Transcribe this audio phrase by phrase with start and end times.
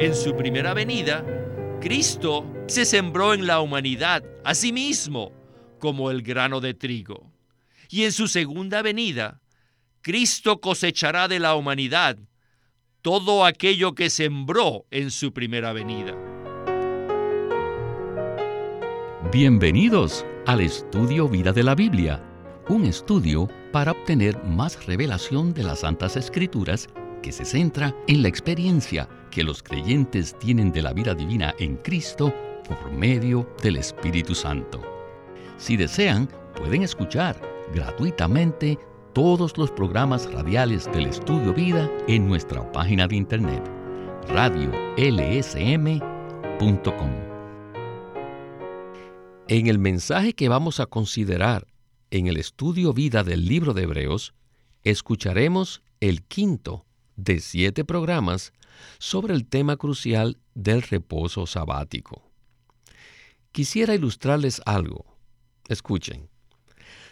[0.00, 1.22] En su primera venida,
[1.78, 5.30] Cristo se sembró en la humanidad a sí mismo
[5.78, 7.30] como el grano de trigo.
[7.90, 9.42] Y en su segunda venida,
[10.00, 12.16] Cristo cosechará de la humanidad
[13.02, 16.16] todo aquello que sembró en su primera venida.
[19.30, 22.24] Bienvenidos al estudio Vida de la Biblia,
[22.70, 26.88] un estudio para obtener más revelación de las Santas Escrituras
[27.22, 31.76] que se centra en la experiencia que los creyentes tienen de la vida divina en
[31.76, 32.34] Cristo
[32.68, 34.80] por medio del Espíritu Santo.
[35.56, 37.40] Si desean, pueden escuchar
[37.74, 38.78] gratuitamente
[39.12, 43.62] todos los programas radiales del Estudio Vida en nuestra página de internet
[44.28, 46.00] radiolsm.com.
[49.48, 51.66] En el mensaje que vamos a considerar
[52.10, 54.32] en el Estudio Vida del libro de Hebreos,
[54.84, 56.86] escucharemos el quinto
[57.16, 58.52] de siete programas
[58.98, 62.22] sobre el tema crucial del reposo sabático.
[63.52, 65.16] Quisiera ilustrarles algo.
[65.68, 66.28] Escuchen.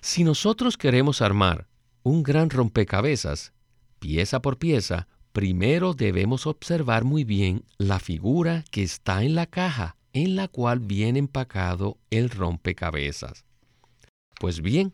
[0.00, 1.68] Si nosotros queremos armar
[2.02, 3.52] un gran rompecabezas,
[3.98, 9.96] pieza por pieza, primero debemos observar muy bien la figura que está en la caja
[10.12, 13.44] en la cual viene empacado el rompecabezas.
[14.40, 14.92] Pues bien,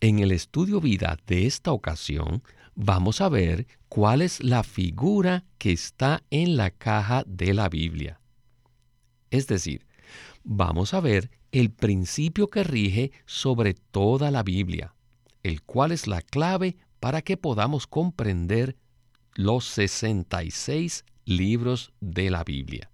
[0.00, 2.42] en el estudio vida de esta ocasión
[2.74, 8.20] vamos a ver cuál es la figura que está en la caja de la Biblia.
[9.30, 9.86] Es decir,
[10.44, 14.94] vamos a ver el principio que rige sobre toda la Biblia,
[15.42, 18.76] el cual es la clave para que podamos comprender
[19.34, 22.90] los 66 libros de la Biblia.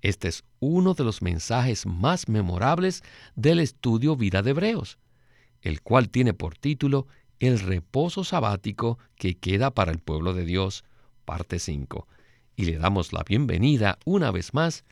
[0.00, 3.02] Este es uno de los mensajes más memorables
[3.34, 4.98] del estudio Vida de Hebreos,
[5.60, 7.06] el cual tiene por título
[7.40, 10.84] El reposo sabático que queda para el pueblo de Dios,
[11.24, 12.08] parte 5.
[12.56, 14.84] Y le damos la bienvenida una vez más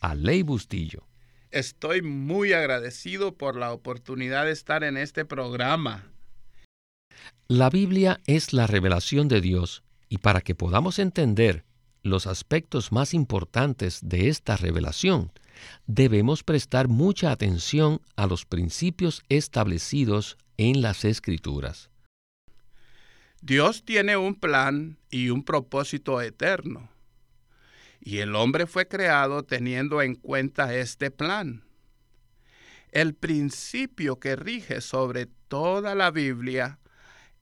[0.00, 1.08] a Ley Bustillo.
[1.50, 6.12] Estoy muy agradecido por la oportunidad de estar en este programa.
[7.48, 11.64] La Biblia es la revelación de Dios y para que podamos entender
[12.02, 15.32] los aspectos más importantes de esta revelación,
[15.86, 21.87] debemos prestar mucha atención a los principios establecidos en las Escrituras.
[23.40, 26.90] Dios tiene un plan y un propósito eterno.
[28.00, 31.64] Y el hombre fue creado teniendo en cuenta este plan.
[32.90, 36.78] El principio que rige sobre toda la Biblia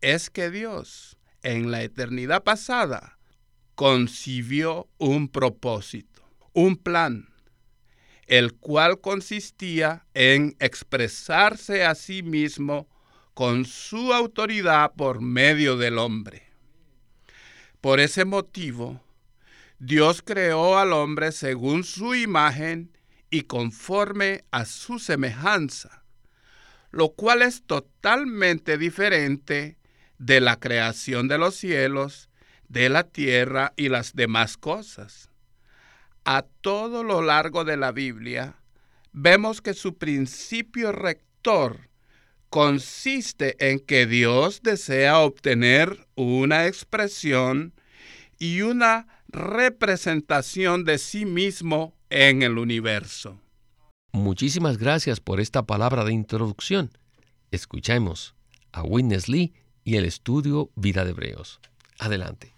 [0.01, 3.19] es que Dios, en la eternidad pasada,
[3.75, 7.29] concibió un propósito, un plan,
[8.27, 12.89] el cual consistía en expresarse a sí mismo
[13.37, 16.49] con su autoridad por medio del hombre.
[17.83, 19.03] Por ese motivo,
[19.79, 22.97] Dios creó al hombre según su imagen
[23.29, 26.03] y conforme a su semejanza,
[26.91, 29.77] lo cual es totalmente diferente
[30.17, 32.31] de la creación de los cielos,
[32.69, 35.29] de la tierra y las demás cosas.
[36.25, 38.57] A todo lo largo de la Biblia,
[39.13, 41.91] vemos que su principio rector
[42.51, 47.75] consiste en que Dios desea obtener una expresión
[48.39, 53.41] y una representación de sí mismo en el universo.
[54.13, 56.91] Muchísimas gracias por esta palabra de introducción.
[57.51, 58.35] Escuchemos
[58.73, 59.53] a Witness Lee
[59.85, 61.61] y el estudio Vida de Hebreos.
[61.99, 62.53] Adelante.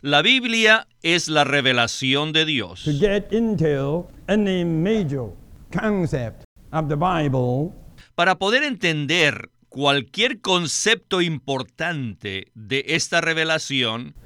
[0.00, 2.84] La Biblia es la revelación de Dios.
[2.84, 5.30] to get into any major
[5.72, 7.72] concept of the Bible,
[8.18, 14.16] Para poder entender cualquier concepto importante de esta revelación,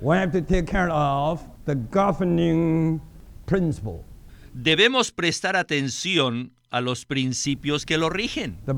[4.54, 8.58] debemos prestar atención a los principios que lo rigen.
[8.64, 8.72] La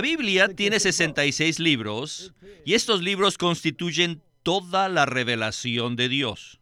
[0.00, 2.32] Biblia tiene 66 libros
[2.64, 6.60] y estos libros constituyen toda la revelación de Dios.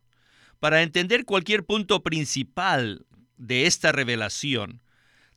[0.61, 3.05] Para entender cualquier punto principal
[3.37, 4.81] de esta revelación,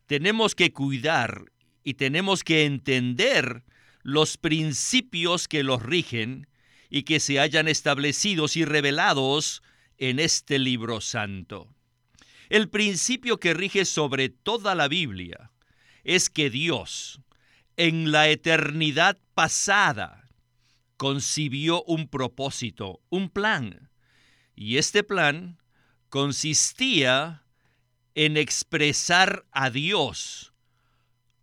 [0.08, 1.46] tenemos que cuidar
[1.84, 3.64] y tenemos que entender
[4.04, 6.48] los principios que los rigen
[6.90, 9.64] y que se hayan establecidos y revelados
[9.98, 11.74] en este libro santo.
[12.50, 15.52] El principio que rige sobre toda la Biblia
[16.04, 17.20] es que Dios,
[17.78, 20.30] en la eternidad pasada,
[20.98, 23.90] concibió un propósito, un plan.
[24.56, 25.58] Y este plan
[26.10, 27.45] consistía
[28.16, 30.54] en expresar a Dios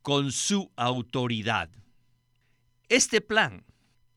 [0.01, 1.71] con su autoridad.
[2.89, 3.65] Este plan,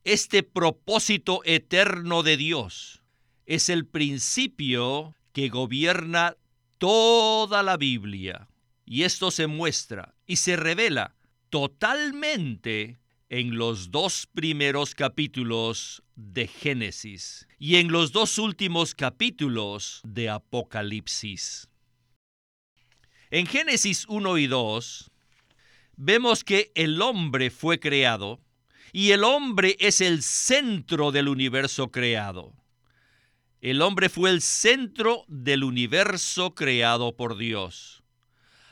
[0.04, 3.04] este propósito eterno de Dios,
[3.46, 6.36] es el principio que gobierna
[6.78, 8.48] toda la Biblia.
[8.86, 11.16] Y esto se muestra y se revela
[11.50, 13.00] totalmente
[13.30, 21.68] en los dos primeros capítulos de Génesis y en los dos últimos capítulos de Apocalipsis.
[23.36, 25.12] En Génesis 1 y 2
[25.98, 28.40] vemos que el hombre fue creado
[28.94, 32.54] y el hombre es el centro del universo creado.
[33.60, 38.04] El hombre fue el centro del universo creado por Dios.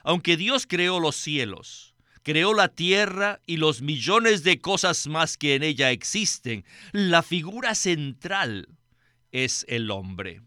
[0.01, 5.56] Aunque Dios creó los cielos, creó la tierra y los millones de cosas más que
[5.56, 6.63] en ella existen,
[6.94, 8.69] la figura central
[9.33, 10.42] es el hombre.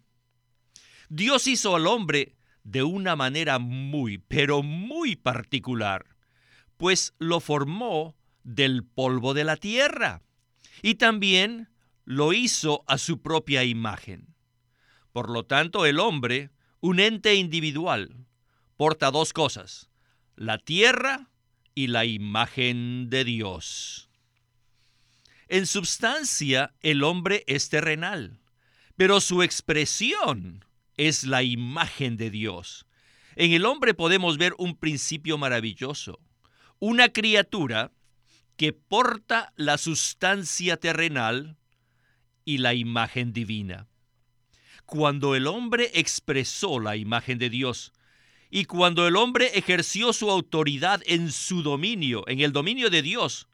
[1.10, 2.35] Dios hizo al hombre
[2.66, 6.04] de una manera muy, pero muy particular,
[6.76, 10.20] pues lo formó del polvo de la tierra
[10.82, 11.68] y también
[12.04, 14.34] lo hizo a su propia imagen.
[15.12, 18.26] Por lo tanto, el hombre, un ente individual,
[18.76, 19.88] porta dos cosas,
[20.34, 21.30] la tierra
[21.72, 24.10] y la imagen de Dios.
[25.46, 28.40] En substancia, el hombre es terrenal,
[28.96, 30.64] pero su expresión
[30.96, 32.86] es la imagen de Dios.
[33.36, 36.20] En el hombre podemos ver un principio maravilloso,
[36.78, 37.92] una criatura
[38.56, 41.56] que porta la sustancia terrenal
[42.44, 43.88] y la imagen divina.
[44.86, 47.92] Cuando el hombre expresó la imagen de Dios,
[48.48, 53.48] y cuando el hombre ejerció su autoridad en su dominio, en el dominio de Dios,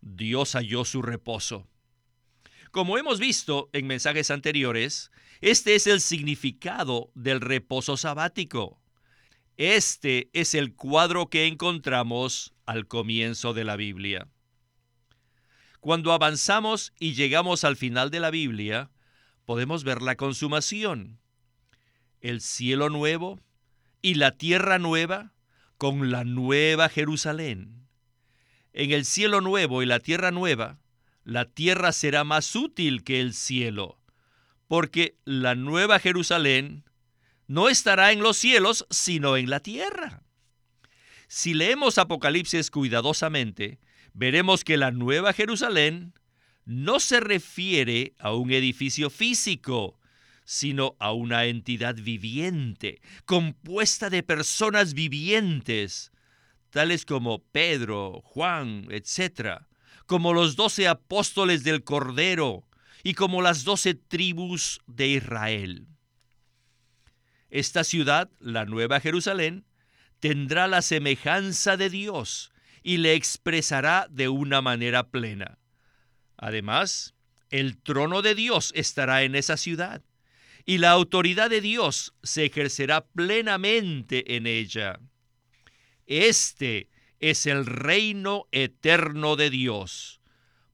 [0.00, 1.66] Dios halló su reposo.
[2.70, 8.80] Como hemos visto en mensajes anteriores, este es el significado del reposo sabático.
[9.56, 14.28] Este es el cuadro que encontramos al comienzo de la Biblia.
[15.80, 18.90] Cuando avanzamos y llegamos al final de la Biblia,
[19.44, 21.20] podemos ver la consumación.
[22.20, 23.40] El cielo nuevo
[24.02, 25.34] y la tierra nueva
[25.76, 27.86] con la nueva Jerusalén.
[28.72, 30.78] En el cielo nuevo y la tierra nueva,
[31.24, 33.97] la tierra será más útil que el cielo,
[34.68, 36.84] porque la nueva Jerusalén
[37.46, 40.22] no estará en los cielos, sino en la tierra.
[41.26, 43.80] Si leemos Apocalipsis cuidadosamente,
[44.12, 46.14] veremos que la nueva Jerusalén
[46.64, 49.98] no se refiere a un edificio físico,
[50.44, 56.12] sino a una entidad viviente, compuesta de personas vivientes,
[56.70, 59.62] tales como Pedro, Juan, etc.,
[60.06, 62.67] como los doce apóstoles del Cordero
[63.02, 65.86] y como las doce tribus de Israel.
[67.50, 69.64] Esta ciudad, la Nueva Jerusalén,
[70.20, 72.52] tendrá la semejanza de Dios
[72.82, 75.58] y le expresará de una manera plena.
[76.36, 77.14] Además,
[77.50, 80.02] el trono de Dios estará en esa ciudad
[80.64, 85.00] y la autoridad de Dios se ejercerá plenamente en ella.
[86.06, 86.90] Este
[87.20, 90.20] es el reino eterno de Dios.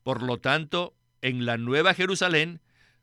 [0.03, 2.61] Por lo tanto, en la Nueva Jerusalén,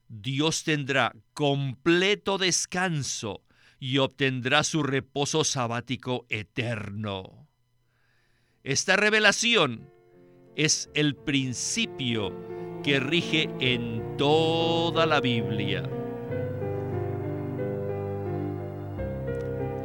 [0.08, 3.42] Dios tendrá completo descanso
[3.80, 7.50] y obtendrá su reposo sabático eterno.
[8.64, 9.90] Esta revelación
[10.56, 12.32] es el principio
[12.84, 15.82] que rige en toda la Biblia.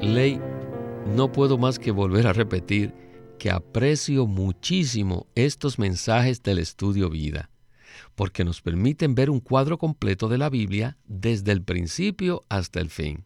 [0.02, 0.38] Ley,
[1.06, 2.92] no puedo más que volver a repetir
[3.38, 7.48] que aprecio muchísimo estos mensajes del estudio vida,
[8.16, 12.90] porque nos permiten ver un cuadro completo de la Biblia desde el principio hasta el
[12.90, 13.24] fin.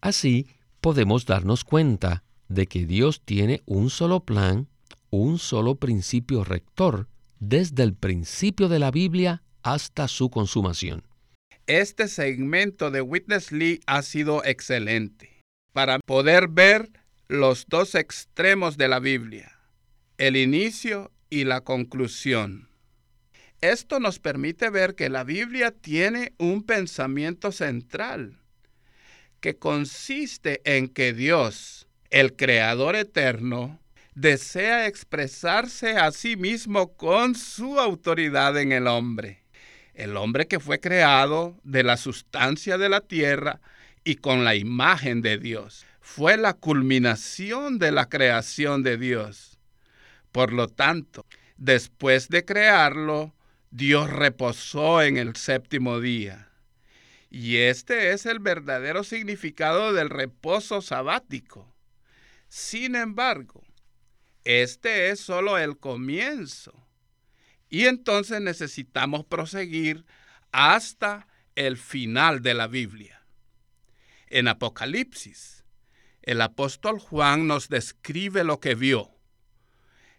[0.00, 0.46] Así
[0.80, 4.68] podemos darnos cuenta de que Dios tiene un solo plan,
[5.10, 7.08] un solo principio rector,
[7.40, 11.02] desde el principio de la Biblia hasta su consumación.
[11.66, 16.88] Este segmento de Witness Lee ha sido excelente para poder ver
[17.26, 19.52] los dos extremos de la Biblia,
[20.16, 22.67] el inicio y la conclusión.
[23.60, 28.38] Esto nos permite ver que la Biblia tiene un pensamiento central,
[29.40, 33.80] que consiste en que Dios, el Creador eterno,
[34.14, 39.42] desea expresarse a sí mismo con su autoridad en el hombre.
[39.92, 43.60] El hombre que fue creado de la sustancia de la tierra
[44.04, 45.84] y con la imagen de Dios.
[46.00, 49.58] Fue la culminación de la creación de Dios.
[50.30, 53.34] Por lo tanto, después de crearlo,
[53.70, 56.50] Dios reposó en el séptimo día.
[57.30, 61.74] Y este es el verdadero significado del reposo sabático.
[62.48, 63.62] Sin embargo,
[64.44, 66.72] este es solo el comienzo.
[67.68, 70.06] Y entonces necesitamos proseguir
[70.52, 73.22] hasta el final de la Biblia.
[74.28, 75.64] En Apocalipsis,
[76.22, 79.17] el apóstol Juan nos describe lo que vio.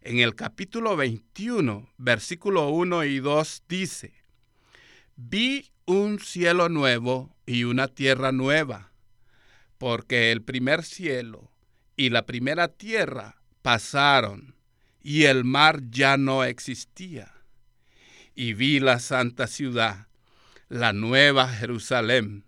[0.01, 4.13] En el capítulo 21, versículo 1 y 2 dice,
[5.17, 8.93] Vi un cielo nuevo y una tierra nueva,
[9.77, 11.51] porque el primer cielo
[11.97, 14.55] y la primera tierra pasaron
[15.01, 17.33] y el mar ya no existía.
[18.35, 20.07] Y vi la santa ciudad,
[20.69, 22.45] la nueva Jerusalén,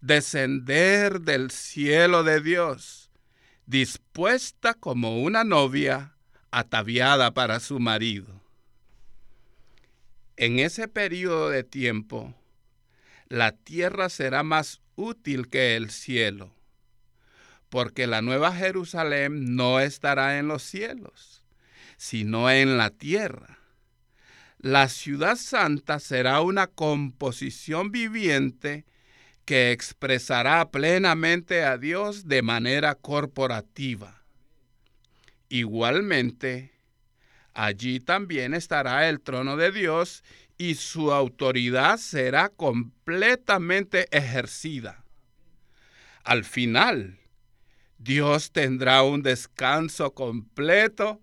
[0.00, 3.10] descender del cielo de Dios,
[3.66, 6.15] dispuesta como una novia
[6.56, 8.40] ataviada para su marido.
[10.38, 12.34] En ese periodo de tiempo,
[13.28, 16.54] la tierra será más útil que el cielo,
[17.68, 21.44] porque la nueva Jerusalén no estará en los cielos,
[21.98, 23.58] sino en la tierra.
[24.58, 28.86] La ciudad santa será una composición viviente
[29.44, 34.15] que expresará plenamente a Dios de manera corporativa.
[35.48, 36.72] Igualmente,
[37.54, 40.24] allí también estará el trono de Dios
[40.58, 45.04] y su autoridad será completamente ejercida.
[46.24, 47.18] Al final,
[47.98, 51.20] Dios tendrá un descanso completo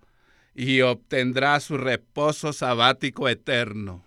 [0.56, 4.06] y obtendrá su reposo sabático eterno.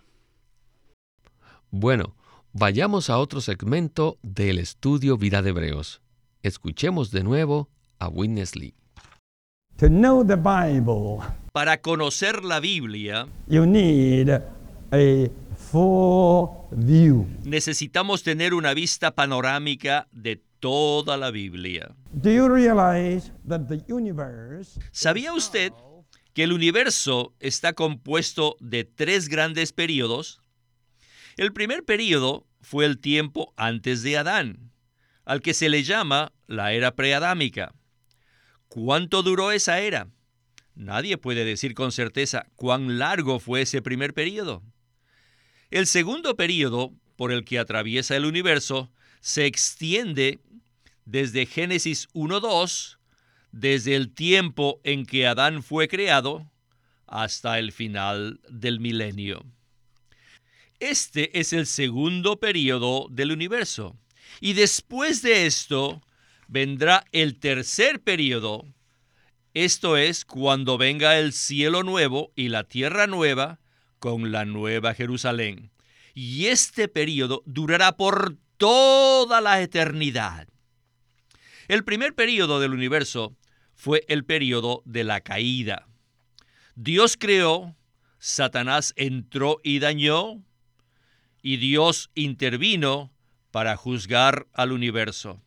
[1.69, 2.15] Bueno,
[2.53, 6.01] vayamos a otro segmento del estudio Vida de Hebreos.
[6.41, 7.69] Escuchemos de nuevo
[7.99, 8.73] a Witness Lee.
[9.77, 11.19] To know the Bible,
[11.53, 17.27] Para conocer la Biblia, you need a full view.
[17.43, 21.93] necesitamos tener una vista panorámica de toda la Biblia.
[22.11, 25.71] Do you realize that the universe ¿Sabía usted
[26.33, 30.41] que el universo está compuesto de tres grandes periodos?
[31.35, 34.71] El primer periodo fue el tiempo antes de Adán,
[35.23, 37.73] al que se le llama la era preadámica.
[38.67, 40.07] ¿Cuánto duró esa era?
[40.75, 44.61] Nadie puede decir con certeza cuán largo fue ese primer periodo.
[45.71, 50.39] El segundo periodo por el que atraviesa el universo se extiende
[51.05, 52.97] desde Génesis 1.2,
[53.51, 56.49] desde el tiempo en que Adán fue creado,
[57.07, 59.45] hasta el final del milenio.
[60.79, 63.95] Este es el segundo periodo del universo.
[64.41, 66.01] Y después de esto
[66.47, 68.65] vendrá el tercer periodo.
[69.53, 73.59] Esto es cuando venga el cielo nuevo y la tierra nueva
[73.99, 75.71] con la nueva Jerusalén.
[76.13, 80.47] Y este periodo durará por toda la eternidad.
[81.67, 83.35] El primer periodo del universo
[83.73, 85.87] fue el periodo de la caída.
[86.75, 87.75] Dios creó,
[88.19, 90.43] Satanás entró y dañó,
[91.41, 93.11] y Dios intervino
[93.51, 95.41] para juzgar al universo.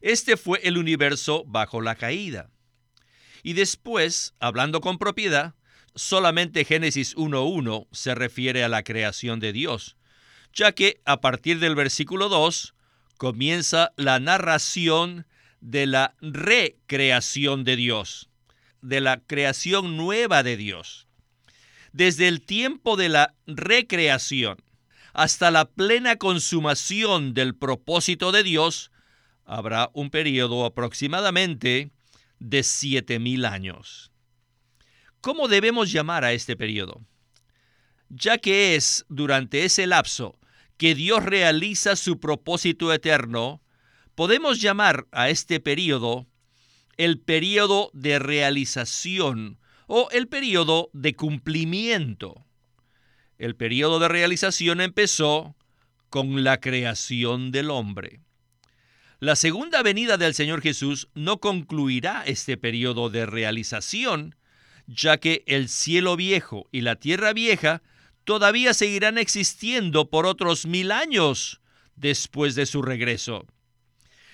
[0.00, 2.50] Este fue el universo bajo la caída.
[3.42, 5.54] Y después, hablando con propiedad,
[5.94, 9.96] solamente Génesis 1.1 se refiere a la creación de Dios,
[10.54, 12.74] ya que a partir del versículo 2
[13.16, 15.26] comienza la narración
[15.60, 18.30] de la recreación de Dios,
[18.80, 21.06] de la creación nueva de Dios.
[21.92, 24.62] Desde el tiempo de la recreación
[25.12, 28.90] hasta la plena consumación del propósito de Dios,
[29.50, 31.90] habrá un periodo aproximadamente
[32.38, 34.12] de siete mil años.
[35.20, 37.04] ¿Cómo debemos llamar a este periodo?
[38.08, 40.38] Ya que es durante ese lapso
[40.76, 43.60] que Dios realiza su propósito eterno,
[44.14, 46.26] podemos llamar a este periodo
[46.96, 52.46] el periodo de realización o el periodo de cumplimiento.
[53.36, 55.56] El periodo de realización empezó
[56.08, 58.20] con la creación del hombre.
[59.20, 64.34] La segunda venida del Señor Jesús no concluirá este periodo de realización,
[64.86, 67.82] ya que el cielo viejo y la tierra vieja
[68.24, 71.60] todavía seguirán existiendo por otros mil años
[71.96, 73.44] después de su regreso.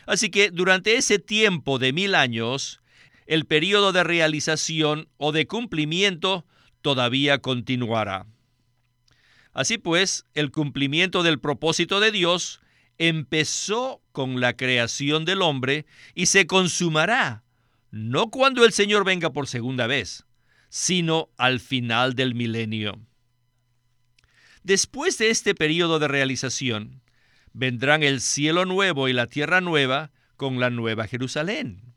[0.07, 2.81] Así que durante ese tiempo de mil años,
[3.27, 6.47] el periodo de realización o de cumplimiento
[6.81, 8.27] todavía continuará.
[9.53, 12.61] Así pues, el cumplimiento del propósito de Dios
[12.99, 17.45] empezó con la creación del hombre y se consumará,
[17.91, 20.25] no cuando el Señor venga por segunda vez,
[20.69, 23.01] sino al final del milenio.
[24.63, 27.03] Después de este periodo de realización,
[27.53, 31.95] vendrán el cielo nuevo y la tierra nueva con la nueva Jerusalén.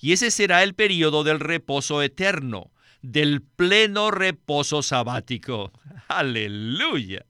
[0.00, 5.72] Y ese será el periodo del reposo eterno, del pleno reposo sabático.
[6.08, 7.26] Aleluya.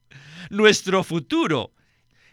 [0.50, 1.72] Nuestro futuro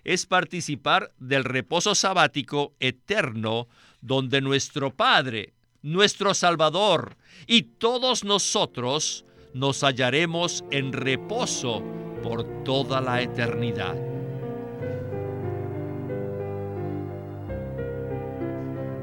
[0.04, 3.68] es participar del reposo sabático eterno
[4.02, 11.84] donde nuestro Padre, nuestro Salvador y todos nosotros nos hallaremos en reposo
[12.22, 13.96] por toda la eternidad.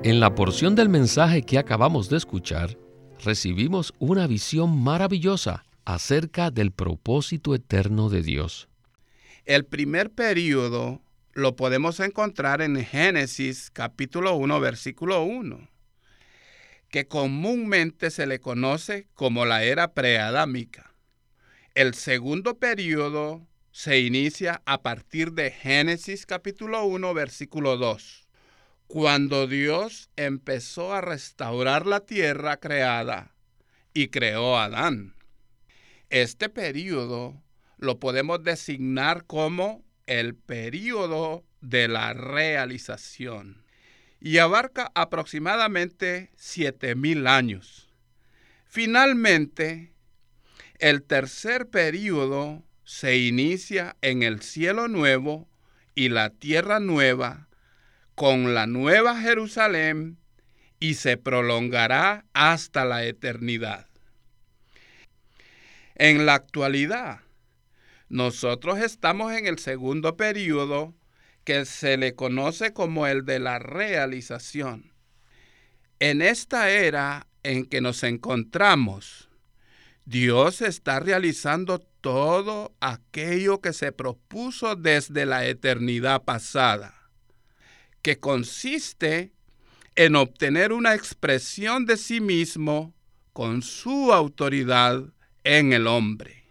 [0.03, 2.79] En la porción del mensaje que acabamos de escuchar,
[3.25, 8.69] recibimos una visión maravillosa acerca del propósito eterno de Dios.
[9.47, 11.01] El primer periodo
[11.33, 15.71] lo podemos encontrar en Génesis capítulo 1 versículo 1,
[16.91, 20.93] que comúnmente se le conoce como la era preadámica.
[21.77, 28.27] El segundo periodo se inicia a partir de Génesis capítulo 1 versículo 2,
[28.89, 33.37] cuando Dios empezó a restaurar la tierra creada
[33.95, 35.15] y creó a Adán.
[36.11, 37.46] Este periodo
[37.79, 43.65] lo podemos designar como el periodo de la realización
[44.21, 47.89] y abarca aproximadamente 7000 años.
[48.65, 49.93] Finalmente,
[50.79, 55.49] el tercer periodo se inicia en el cielo nuevo
[55.95, 57.49] y la tierra nueva
[58.15, 60.19] con la nueva Jerusalén
[60.81, 63.87] y se prolongará hasta la eternidad.
[65.95, 67.21] En la actualidad,
[68.09, 70.95] nosotros estamos en el segundo periodo
[71.45, 74.93] que se le conoce como el de la realización.
[75.99, 79.29] En esta era en que nos encontramos,
[80.05, 86.95] Dios está realizando todo aquello que se propuso desde la eternidad pasada,
[88.03, 89.33] que consiste
[89.97, 92.95] en obtener una expresión de sí mismo
[93.33, 95.03] con su autoridad
[95.43, 96.46] en el hombre.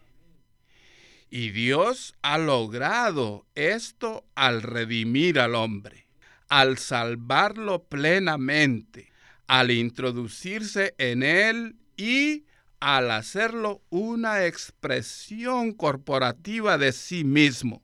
[1.29, 6.07] Y Dios ha logrado esto al redimir al hombre,
[6.49, 9.11] al salvarlo plenamente,
[9.47, 12.45] al introducirse en él y
[12.79, 17.81] al hacerlo una expresión corporativa de sí mismo,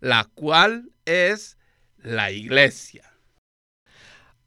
[0.00, 1.56] la cual es
[1.98, 3.04] la iglesia.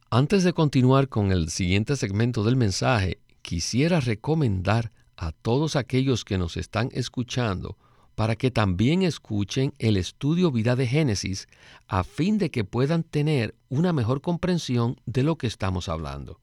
[0.09, 6.37] Antes de continuar con el siguiente segmento del mensaje, quisiera recomendar a todos aquellos que
[6.37, 7.77] nos están escuchando
[8.15, 11.47] para que también escuchen el estudio vida de Génesis
[11.87, 16.39] a fin de que puedan tener una mejor comprensión de lo que estamos hablando.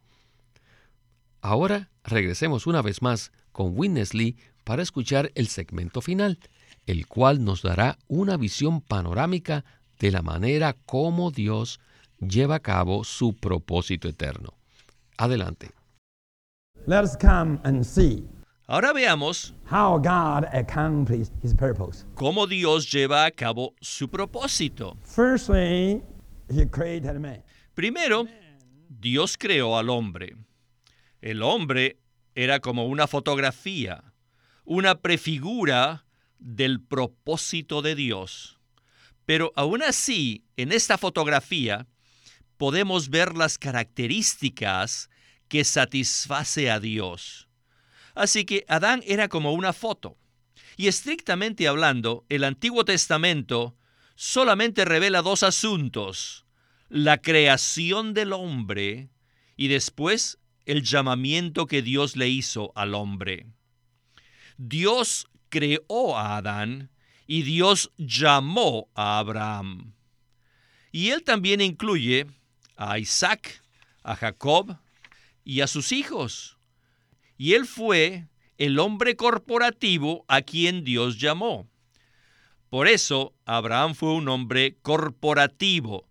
[1.41, 6.39] Ahora regresemos una vez más con Witness Lee para escuchar el segmento final,
[6.87, 9.65] el cual nos dará una visión panorámica
[9.99, 11.81] de la manera como Dios
[12.21, 14.55] lleva a cabo su propósito eterno.
[15.17, 15.71] Adelante.
[16.87, 18.27] Let us come and see
[18.71, 22.05] Ahora veamos how God accomplished his purpose.
[22.15, 24.97] cómo Dios lleva a cabo su propósito.
[25.03, 26.01] Firstly,
[26.49, 27.43] he created man.
[27.75, 28.29] Primero,
[28.89, 30.37] Dios creó al hombre.
[31.21, 31.99] El hombre
[32.37, 34.05] era como una fotografía,
[34.65, 36.05] una prefigura
[36.39, 38.61] del propósito de Dios.
[39.27, 41.89] Pero aún así, en esta fotografía
[42.57, 45.11] podemos ver las características
[45.49, 47.50] que satisface a Dios.
[48.21, 50.19] Así que Adán era como una foto.
[50.77, 53.79] Y estrictamente hablando, el Antiguo Testamento
[54.15, 56.45] solamente revela dos asuntos,
[56.91, 59.09] la creación del hombre
[59.57, 63.47] y después el llamamiento que Dios le hizo al hombre.
[64.59, 66.91] Dios creó a Adán
[67.27, 69.95] y Dios llamó a Abraham.
[70.93, 72.27] Y él también incluye
[72.77, 73.63] a Isaac,
[74.03, 74.77] a Jacob
[75.43, 76.60] y a sus hijos.
[77.41, 81.71] Y él fue el hombre corporativo a quien Dios llamó.
[82.69, 86.07] Por eso Abraham fue un hombre corporativo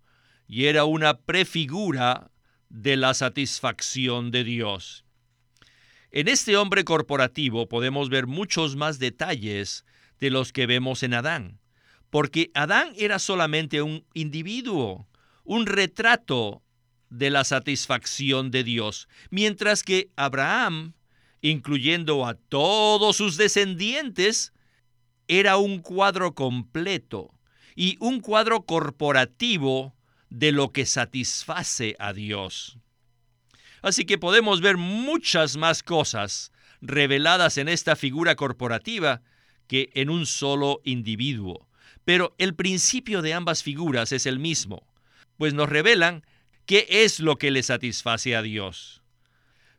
[0.47, 2.31] y era una prefigura
[2.69, 5.05] de la satisfacción de Dios.
[6.09, 9.85] En este hombre corporativo podemos ver muchos más detalles
[10.19, 11.59] de los que vemos en Adán,
[12.09, 15.07] porque Adán era solamente un individuo,
[15.43, 16.63] un retrato
[17.11, 20.95] de la satisfacción de Dios, mientras que Abraham,
[21.41, 24.53] incluyendo a todos sus descendientes,
[25.27, 27.31] era un cuadro completo
[27.75, 29.95] y un cuadro corporativo
[30.29, 32.77] de lo que satisface a Dios.
[33.81, 39.21] Así que podemos ver muchas más cosas reveladas en esta figura corporativa
[39.67, 41.67] que en un solo individuo.
[42.05, 44.87] Pero el principio de ambas figuras es el mismo,
[45.37, 46.25] pues nos revelan
[46.65, 48.98] qué es lo que le satisface a Dios.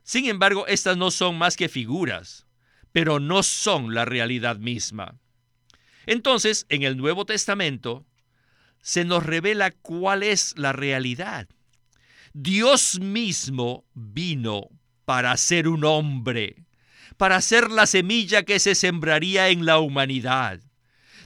[0.03, 2.47] Sin embargo, estas no son más que figuras,
[2.91, 5.19] pero no son la realidad misma.
[6.05, 8.05] Entonces, en el Nuevo Testamento,
[8.81, 11.47] se nos revela cuál es la realidad.
[12.33, 14.67] Dios mismo vino
[15.05, 16.65] para ser un hombre,
[17.17, 20.61] para ser la semilla que se sembraría en la humanidad.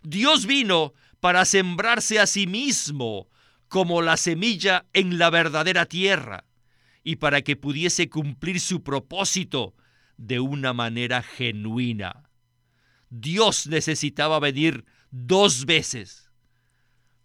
[0.03, 3.29] Dios vino para sembrarse a sí mismo
[3.67, 6.44] como la semilla en la verdadera tierra
[7.05, 9.75] y para que pudiese cumplir su propósito
[10.17, 12.23] de una manera genuina.
[13.11, 16.31] Dios necesitaba venir dos veces.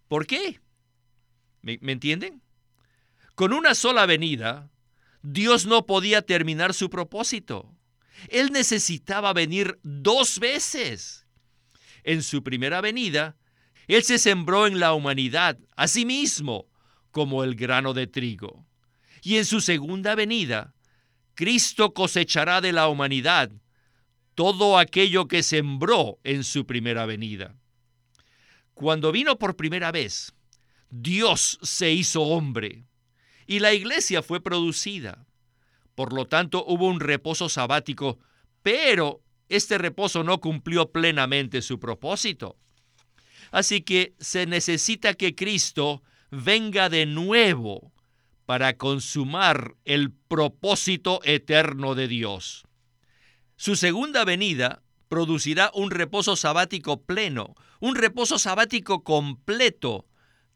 [0.07, 0.61] ¿Por qué?
[1.63, 2.43] ¿Me, entienden?
[3.33, 4.69] Con una sola venida,
[5.23, 7.75] Dios no podía terminar su propósito.
[8.29, 11.25] Él necesitaba venir dos veces.
[12.03, 13.35] En su primera venida,
[13.87, 16.67] Él se sembró en la humanidad a sí mismo
[17.09, 18.67] como el grano de trigo.
[19.21, 20.73] Y en su segunda venida,
[21.35, 23.51] Cristo cosechará de la humanidad
[24.35, 27.55] todo aquello que sembró en su primera venida.
[28.73, 30.33] Cuando vino por primera vez,
[30.89, 32.85] Dios se hizo hombre
[33.45, 35.25] y la iglesia fue producida.
[35.95, 38.19] Por lo tanto, hubo un reposo sabático,
[38.63, 42.57] pero este reposo no cumplió plenamente su propósito.
[43.51, 47.91] Así que se necesita que Cristo venga de nuevo
[48.45, 52.63] para consumar el propósito eterno de Dios.
[53.55, 60.07] Su segunda venida producirá un reposo sabático pleno, un reposo sabático completo,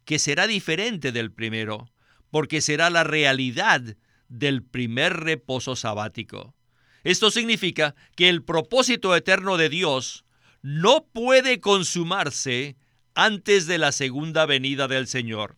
[0.06, 1.92] que será diferente del primero,
[2.32, 6.56] porque será la realidad del primer reposo sabático.
[7.04, 10.26] Esto significa que el propósito eterno de Dios
[10.62, 12.78] no puede consumarse
[13.14, 15.58] antes de la segunda venida del Señor.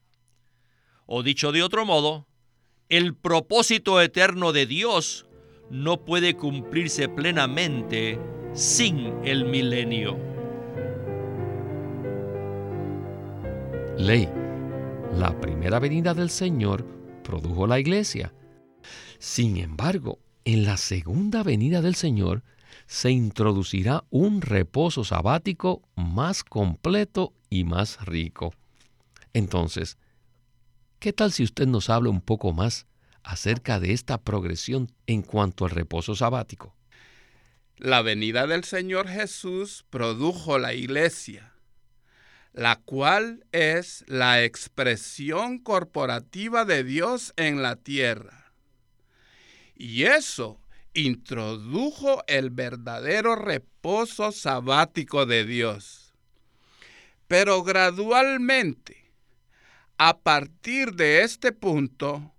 [1.08, 2.28] O dicho de otro modo,
[2.90, 5.26] el propósito eterno de Dios
[5.70, 8.20] no puede cumplirse plenamente
[8.54, 10.18] sin el milenio.
[13.98, 14.30] Ley.
[15.14, 16.86] La primera venida del Señor
[17.24, 18.34] produjo la iglesia.
[19.18, 22.44] Sin embargo, en la segunda venida del Señor
[22.86, 28.54] se introducirá un reposo sabático más completo y más rico.
[29.34, 29.98] Entonces,
[31.00, 32.88] ¿Qué tal si usted nos habla un poco más
[33.22, 36.76] acerca de esta progresión en cuanto al reposo sabático?
[37.78, 41.54] La venida del Señor Jesús produjo la iglesia,
[42.52, 48.52] la cual es la expresión corporativa de Dios en la tierra.
[49.76, 50.60] Y eso
[50.96, 56.16] introdujo el verdadero reposo sabático de Dios.
[57.28, 58.97] Pero gradualmente,
[59.98, 62.34] a partir de este punto,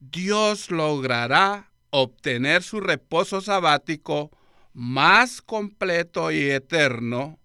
[0.00, 4.30] Dios logrará obtener su reposo sabático
[4.72, 7.38] más completo y eterno,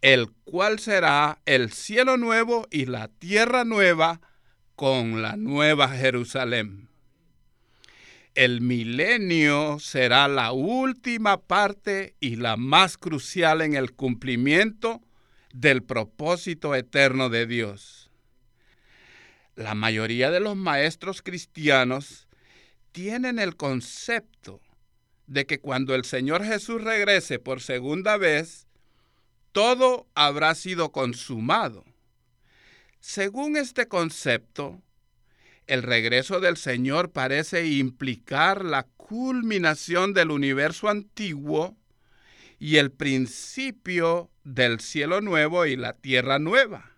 [0.00, 4.20] el cual será el cielo nuevo y la tierra nueva
[4.74, 6.88] con la nueva Jerusalén.
[8.34, 15.00] El milenio será la última parte y la más crucial en el cumplimiento
[15.54, 18.05] del propósito eterno de Dios
[19.56, 22.28] la mayoría de los maestros cristianos
[22.92, 24.60] tienen el concepto
[25.26, 28.66] de que cuando el Señor Jesús regrese por segunda vez,
[29.52, 31.84] todo habrá sido consumado.
[33.00, 34.80] Según este concepto,
[35.66, 41.76] el regreso del Señor parece implicar la culminación del universo antiguo
[42.58, 46.92] y el principio del cielo nuevo y la tierra nueva.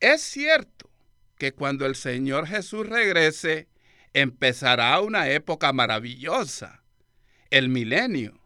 [0.00, 0.77] Es cierto
[1.38, 3.68] que cuando el Señor Jesús regrese,
[4.12, 6.82] empezará una época maravillosa,
[7.50, 8.40] el milenio.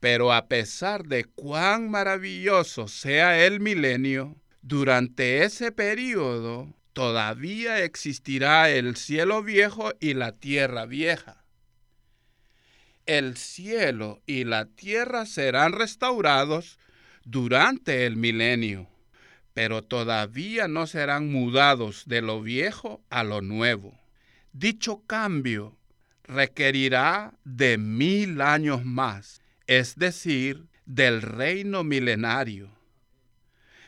[0.00, 8.96] Pero a pesar de cuán maravilloso sea el milenio, durante ese periodo todavía existirá el
[8.96, 11.44] cielo viejo y la tierra vieja.
[13.06, 16.78] El cielo y la tierra serán restaurados
[17.24, 18.88] durante el milenio
[19.58, 23.98] pero todavía no serán mudados de lo viejo a lo nuevo.
[24.52, 25.76] Dicho cambio
[26.22, 32.70] requerirá de mil años más, es decir, del reino milenario.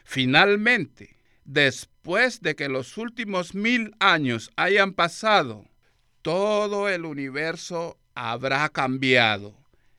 [0.02, 5.68] Finalmente, después de que los últimos mil años hayan pasado,
[6.22, 9.56] todo el universo habrá cambiado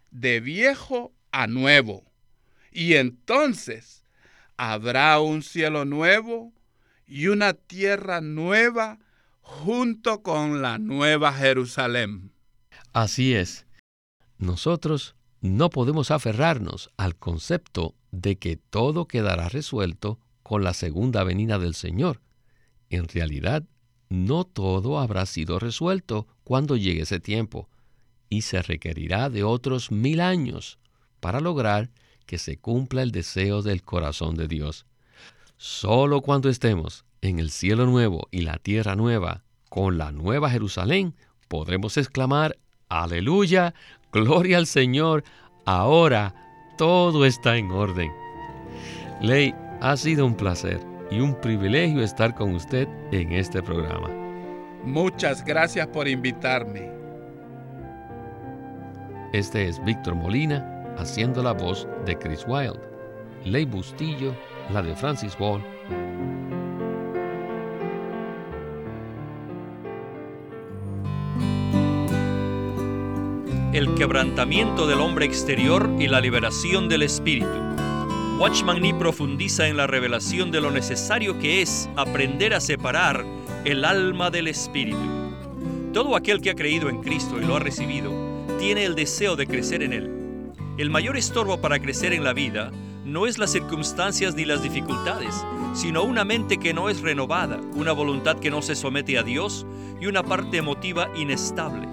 [0.09, 2.03] de viejo a nuevo.
[2.73, 4.00] Y entonces
[4.61, 6.53] habrá un cielo nuevo
[7.07, 8.99] y una tierra nueva
[9.41, 12.31] junto con la nueva Jerusalén.
[12.93, 13.65] Así es.
[14.37, 21.57] Nosotros no podemos aferrarnos al concepto de que todo quedará resuelto con la segunda venida
[21.57, 22.21] del Señor.
[22.91, 23.63] En realidad,
[24.09, 27.67] no todo habrá sido resuelto cuando llegue ese tiempo,
[28.29, 30.77] y se requerirá de otros mil años
[31.19, 31.89] para lograr
[32.31, 34.85] que se cumpla el deseo del corazón de Dios.
[35.57, 41.13] Solo cuando estemos en el cielo nuevo y la tierra nueva, con la nueva Jerusalén,
[41.49, 43.73] podremos exclamar, aleluya,
[44.13, 45.25] gloria al Señor,
[45.65, 46.33] ahora
[46.77, 48.13] todo está en orden.
[49.19, 50.79] Ley, ha sido un placer
[51.11, 54.07] y un privilegio estar con usted en este programa.
[54.85, 56.89] Muchas gracias por invitarme.
[59.33, 62.79] Este es Víctor Molina haciendo la voz de Chris Wilde.
[63.45, 64.35] Ley Bustillo,
[64.71, 65.63] la de Francis Ball.
[73.73, 77.47] El quebrantamiento del hombre exterior y la liberación del espíritu.
[78.37, 83.23] Watchman Nee profundiza en la revelación de lo necesario que es aprender a separar
[83.65, 84.97] el alma del espíritu.
[85.93, 88.11] Todo aquel que ha creído en Cristo y lo ha recibido
[88.59, 90.20] tiene el deseo de crecer en Él.
[90.81, 92.71] El mayor estorbo para crecer en la vida
[93.05, 95.31] no es las circunstancias ni las dificultades,
[95.75, 99.67] sino una mente que no es renovada, una voluntad que no se somete a Dios
[100.01, 101.87] y una parte emotiva inestable.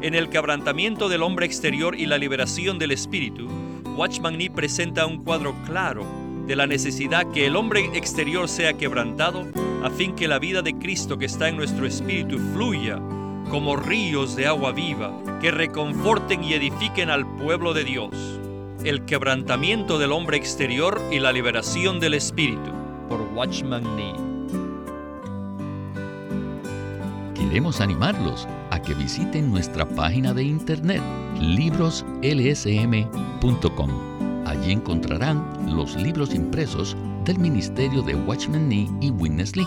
[0.00, 3.48] En el quebrantamiento del hombre exterior y la liberación del espíritu,
[3.96, 6.06] Watchman Nee presenta un cuadro claro
[6.46, 9.44] de la necesidad que el hombre exterior sea quebrantado
[9.82, 13.00] a fin que la vida de Cristo que está en nuestro espíritu fluya
[13.50, 18.10] como ríos de agua viva que reconforten y edifiquen al pueblo de Dios.
[18.84, 22.70] El quebrantamiento del hombre exterior y la liberación del espíritu
[23.08, 24.14] por Watchman Nee.
[27.34, 31.02] Queremos animarlos a que visiten nuestra página de internet
[31.40, 33.90] libroslsm.com.
[34.46, 39.66] Allí encontrarán los libros impresos del Ministerio de Watchman Nee y Witness Lee,